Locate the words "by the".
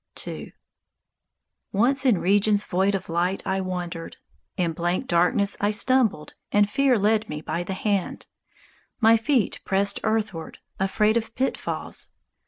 7.41-7.75